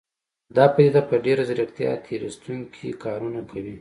دا 0.55 0.65
پديده 0.73 1.01
په 1.09 1.15
ډېره 1.25 1.43
ځيرکتيا 1.49 1.91
تېر 2.05 2.21
ايستونکي 2.27 2.89
کارونه 3.03 3.41
کوي. 3.51 3.69